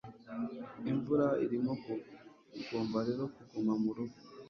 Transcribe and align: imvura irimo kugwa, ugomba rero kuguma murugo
imvura 0.91 1.27
irimo 1.45 1.73
kugwa, 1.83 2.13
ugomba 2.59 2.97
rero 3.07 3.23
kuguma 3.35 3.73
murugo 3.83 4.17